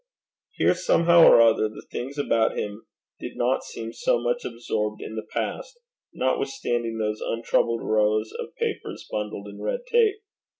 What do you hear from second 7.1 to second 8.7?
untroubled rows of